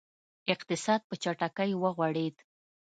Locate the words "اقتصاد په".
0.53-1.15